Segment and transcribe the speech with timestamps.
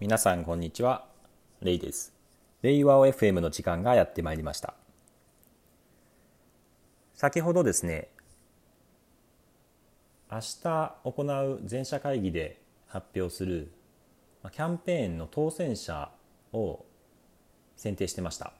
[0.00, 1.06] 皆さんこんにちは。
[1.60, 2.14] レイです。
[2.62, 4.74] レイワオ FM の時間がやってまいりました。
[7.14, 8.06] 先ほどですね
[10.30, 13.72] 明日行う全社会議で発表する
[14.52, 16.12] キャンペーンの当選者
[16.52, 16.86] を
[17.76, 18.52] 選定してました。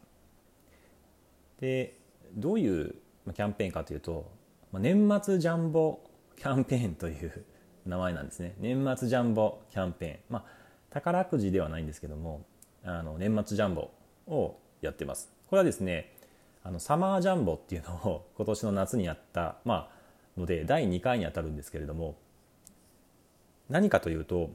[1.60, 2.00] で
[2.34, 2.96] どういう
[3.32, 4.28] キャンペーンかというと
[4.72, 6.00] 年末ジャンボ
[6.36, 7.44] キャンペーンという
[7.86, 8.56] 名前なんですね。
[8.58, 10.18] 年末ジャンボキャンペーン。
[10.30, 10.58] まあ
[10.90, 12.44] 宝くじではないんですけども
[12.84, 13.90] あの年末ジャンボ
[14.26, 15.30] をやってます。
[15.48, 16.12] これはですね
[16.62, 19.90] あのサマージャンボっていうのを 今年の夏にやった、ま
[20.36, 22.16] あ、ので第2回にあたるんですけれども
[23.68, 24.50] 何かというと、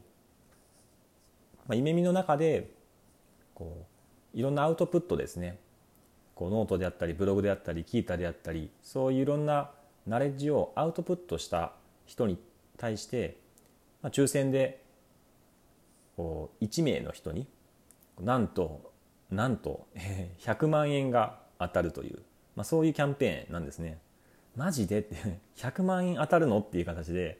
[1.67, 2.71] まあ、夢見の中で
[3.55, 3.85] こ
[4.33, 5.59] ういろんなアウトプットですね。
[6.35, 9.71] こうノートであったりブログであったりツイッターであったりそういういろんな
[10.07, 11.73] ナレッジをアウトプットした
[12.07, 12.39] 人に
[12.77, 13.37] 対して、
[14.01, 14.82] まあ、抽選で
[16.17, 17.47] 1名の人に
[18.19, 18.91] なんと
[19.31, 19.87] なんと
[20.39, 22.19] 100万円が当たるという、
[22.55, 23.99] まあ、そういうキャンペーンなんですね。
[24.55, 24.99] マジで？
[24.99, 25.15] って
[25.55, 26.59] 100万円当たるの？
[26.59, 27.39] っていう形で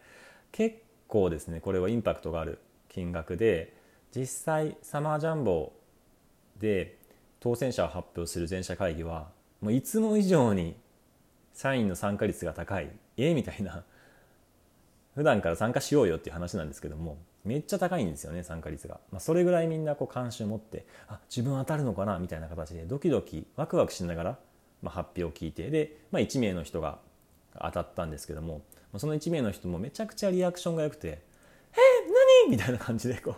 [0.51, 3.73] 結構ですねこれはインパクトがある金額で
[4.15, 5.73] 実際サマージャンボ
[6.59, 6.97] で
[7.39, 9.29] 当選者を発表する全社会議は
[9.61, 10.75] もういつも以上に
[11.53, 12.89] 社員の参加率が高い。
[13.17, 13.35] え？
[13.35, 13.83] みたいな。
[15.13, 24.39] 普段から参加しようよっていう話なんですけどもめっちゃ高いんですよね参加率が、まあ、それぐらいみんなこう関心を持ってあ自分当たるのかなみたいな形でドキドキワクワクしながら、
[24.81, 26.99] まあ、発表を聞いてで、まあ、1名の人が
[27.59, 28.61] 当たったんですけども
[28.97, 31.19] その1名の人もめちゃくちゃリアクションが良くて
[31.73, 31.77] 「え
[32.47, 33.35] 何?」みたいな感じでこ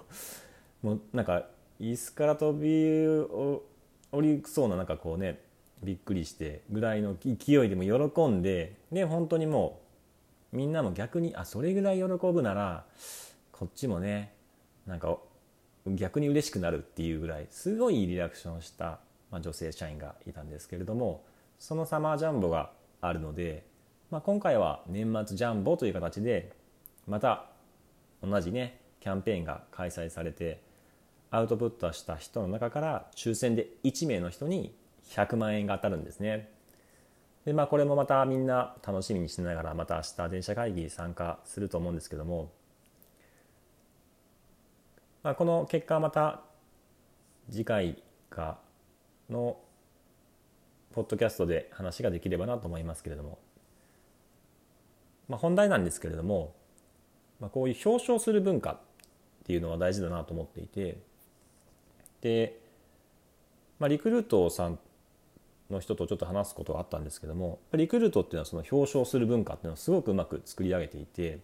[0.84, 1.48] うもうなんか
[1.80, 3.08] 椅子から飛び
[4.12, 5.40] 降りそうななんかこうね
[5.84, 9.82] びっくりしてぐらいの勢いでも喜んでで本当にも
[10.54, 12.86] うみんなも逆にあそれぐらい喜ぶなら
[13.58, 14.34] こっちもね
[14.86, 15.18] なんか
[15.88, 19.00] 逆に嬉しくなるっていうぐらいすごいリアクションした、
[19.32, 21.24] ま、女性社員がいたんですけれども
[21.58, 23.66] そのサマージャンボがあるので、
[24.12, 26.52] まあ、今回は年末ジャンボという形で
[27.08, 27.46] また
[28.22, 30.62] 同じねキャンペーンが開催されて
[31.32, 34.76] アウトプットした人の中から抽選で1名の人に
[35.12, 36.50] 100万円が当たるんですね。
[37.46, 42.52] でまあこれもまたみんな楽しみにしながらまた明日電車会議参加すると思うんですけども
[45.26, 46.42] まあ、この結果はまた
[47.50, 48.60] 次回か
[49.28, 49.58] の
[50.94, 53.40] ポッドキャストで話ができればなと思いますけれども、
[55.28, 56.54] まあ、本題なんですけれども、
[57.40, 58.78] まあ、こういう表彰する文化っ
[59.48, 61.00] ていうのは大事だなと思っていて
[62.22, 62.60] で、
[63.80, 64.78] まあ、リクルートさん
[65.72, 71.40] の人とちょっと話すことがあったんですけどもリクルートっていうのはその表彰する文化っていうのをすごくうまく作り上げていて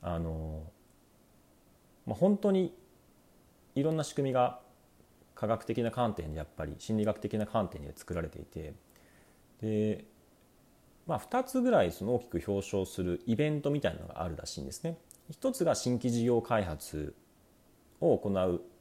[0.00, 0.62] あの、
[2.06, 2.72] まあ、本当に
[3.74, 4.60] いろんな仕組みが
[5.34, 8.74] 科学的な観点でやっぱり心理学的な観点で作られていて
[9.60, 10.04] で、
[11.06, 14.96] まあ、2つぐらいその大きく表彰するイベントみたいなのがあるらしいんですね。
[15.30, 17.14] 一つが新規事業開発
[18.00, 18.32] を行う、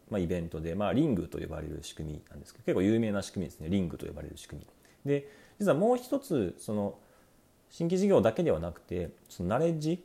[0.09, 5.09] まあ、イベントで、まあ、リングと呼ばれる仕組みなんですけど結構有名な仕組みですねリングと呼ばれる仕組み。
[5.09, 5.27] で
[5.59, 6.99] 実はもう一つその
[7.69, 10.03] 新規事業だけではなくてそのナレッジ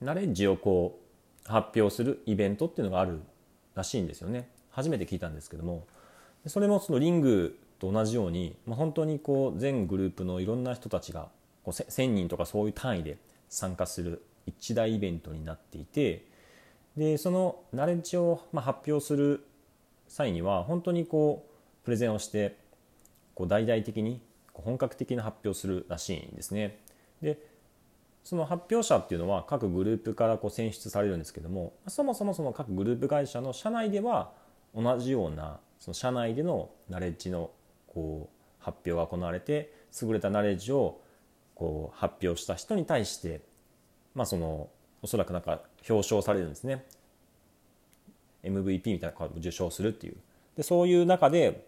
[0.00, 0.98] ナレッジをこ
[1.46, 3.20] う発表するイベントっていうのがある
[3.76, 5.86] らしいんですよね初めて聞いたんですけども
[6.46, 11.28] それもそのリングと同じように、まあ、本当にこう全グループのいろんな人たちが
[11.62, 16.24] こう1,000人とかそういう単位で参加する一大イベントになっていて
[16.96, 19.44] でそのナレッジを発表する
[20.08, 22.56] 際には本当にこうプレゼンをして
[23.34, 24.20] こう大々的に
[24.52, 26.78] 本格的な発表するらしいんですね。
[27.20, 27.38] で
[28.26, 34.32] その発表者っていうのは各グループからこう選出されるんですけどもそもそもその各グループ会社の社内では
[34.74, 37.52] 同じようなその社内でのナレッジの
[37.86, 39.72] こう発表が行われて
[40.02, 41.00] 優れたナレッジを
[41.54, 43.42] こう発表した人に対して
[44.12, 44.70] まあその
[45.02, 46.84] おそらくなんか表彰されるんですね。
[48.42, 50.16] MVP みたいなのを受賞するっていう。
[50.56, 51.64] でそういう中で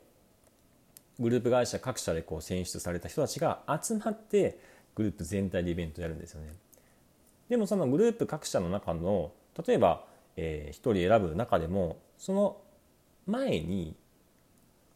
[1.20, 4.58] グループ会社各社でこう選出された人たちが集まって
[4.98, 6.52] グループ全体でイベントやるんですよね。
[7.48, 9.30] でもそのグループ各社の中の
[9.64, 10.04] 例えば、
[10.36, 12.60] えー、1人選ぶ中でもその
[13.26, 13.96] 前に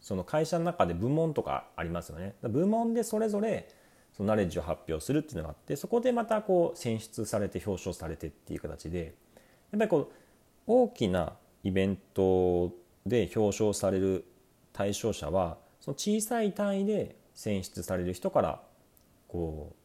[0.01, 2.35] その会社の中で部門とかありますよね。
[2.43, 3.69] 部門でそれぞれ
[4.13, 9.15] そのナレッジを発表するっていうのがあってそこでまたこう選出されて表彰されてっていう形で
[9.71, 10.13] やっぱりこう
[10.67, 12.73] 大きなイベント
[13.07, 14.25] で表彰される
[14.73, 18.61] 対象者はその小さい単位で選出される人から
[19.29, 19.82] こう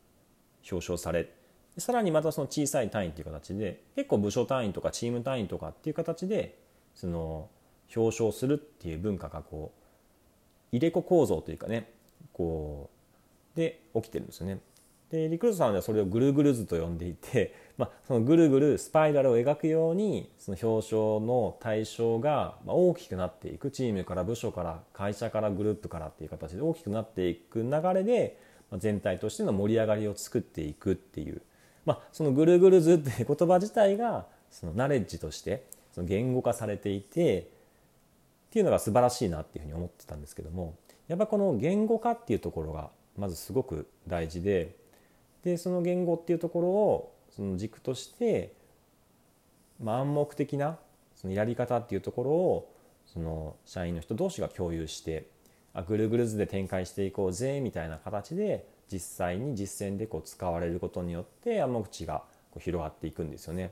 [0.72, 1.30] 表彰され
[1.78, 6.58] さらにまたその小さい単位っていう形で結構部署単位とかチーム単位とかっていう形で
[6.96, 7.50] その
[7.96, 11.92] 表彰するっていう文化がこう入れ子構造というかね
[12.34, 12.90] こ
[13.56, 14.60] うで起きてるんですよね。
[15.10, 28.38] でリクルートさんではそれをぐるぐる図と呼んでいて、 まあ、そのぐるぐるスパイラルを描くようにその表彰の対象が大きくなっていくチームから部署から会社からグループからっていう形で大きくなっていく流れで
[28.74, 31.42] 全体としての盛り上がりを作っていくっていう、
[31.86, 37.44] まあ、そのぐるぐる図っていう 言葉自体がそのナレッジとしてその言語化されていてっ
[38.52, 40.76] ていうのが素晴らしいなっていうふうに思ってたんですけども。
[41.08, 44.76] やっぱこの言語化っていうところがまずすごく大事で
[45.44, 48.54] でその言語っていうところをその軸として、
[49.82, 50.78] まあ、暗黙的な
[51.16, 52.74] そのやり方っていうところを
[53.06, 55.28] その社員の人同士が共有して
[55.78, 63.72] あぐるぐる図で展開していこうぜみたいな形で実際に実践でこう使われることによって暗黙知がこう広がっていくんですよね。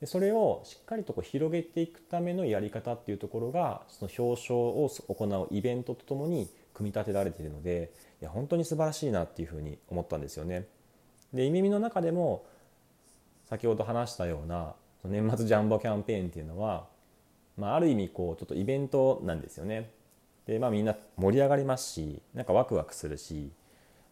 [0.00, 7.90] でそれをしっかりとこう広げていくためのやり方っていうところがその表彰を行うイベントとともに組み立てられているので
[8.20, 10.68] いや本当に素晴らしいなっていうふうに思ったんですよね。
[11.32, 12.44] で「い耳の中でも
[13.46, 16.86] 先ほど話したような年末ジャンボキャンペーンっていうのは、
[17.56, 19.90] まあ、ある意味こうちょっとイベントなんですよね。
[20.46, 23.50] でまあみんな盛り上がりますしなんかワクワクするし、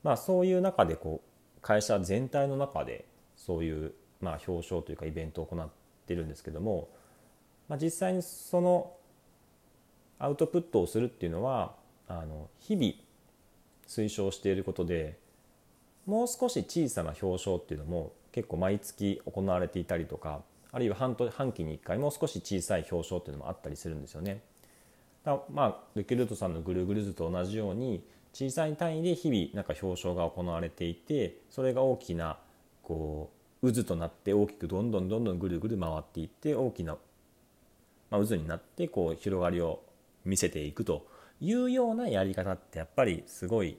[0.02, 3.04] まあ、そういう中でこう会社全体の中で
[3.36, 5.68] そういうまあ表彰というかイベントを行っ
[6.06, 6.88] てるんですけども、
[7.68, 8.92] まあ、実際にその
[10.18, 11.74] アウトプットをするっていうのは
[12.08, 12.94] あの日々
[13.88, 15.18] 推奨していることで
[16.06, 20.42] もう少し小さな表彰っていうのも結構毎月行われていたりとか
[20.72, 24.42] あるいは半半期に1回もう少し小さい表彰っていうのもあったりするんですよね。
[25.24, 32.38] だまあルキルトさんのぐるぐる図と同じように小さい単位で日々なんか表彰が行われていてそれが大きな
[32.82, 33.30] こ
[33.62, 36.96] う渦となって大きくどんどんどんどんぐるぐる回っていって大きな、
[38.10, 39.82] まあ、渦になってこう広がりを
[40.24, 41.06] 見せていくと
[41.40, 43.76] いうようなやり方ってやっぱりすごい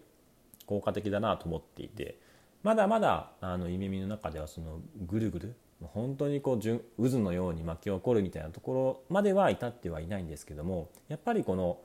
[0.66, 2.18] 効果的だなと思っていて
[2.63, 11.80] まだまだあの夢見の中ではそのぐるぐる本当にこう渦のように巻き起こるみたいなところまでは至ってはいないんですけどもやっぱりこの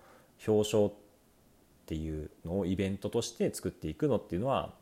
[0.46, 0.92] 表彰っ
[1.86, 4.72] ていうのをイベントとして作っていくのっていうのは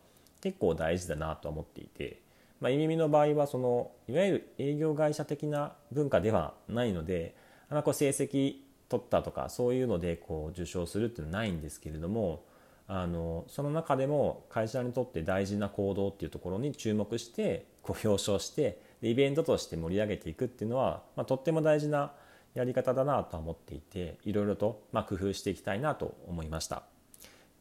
[0.43, 2.21] 結構大事だなとは思っていて、
[2.61, 7.35] まあ、イミミの場合はそのいわゆる営業会社的な文化ではないので
[7.71, 8.57] あんまこう成績
[8.89, 12.45] 取ったとかそういうのでこう受賞するっていうのはないんですけれども
[12.89, 22.13] あのその中でも会社にとって大事な行動っていうところに注目してこう表彰してイベントとして盛り上げていくっていうのは、まあ、とっても大事な
[22.55, 26.85] やり方だなとは思っていていろいろとま工夫していきたいなと思いました。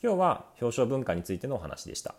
[0.02, 2.16] 今日は表彰文化についてのお話でした。